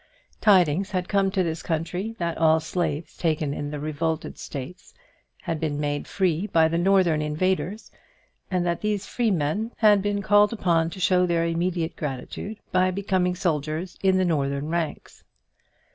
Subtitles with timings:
[0.41, 4.95] Tidings had come to this country that all slaves taken in the revolted States
[5.43, 7.91] had been made free by the Northern invaders,
[8.49, 12.89] and that these free men had been called upon to show their immediate gratitude by
[12.89, 15.23] becoming soldiers in the Northern ranks.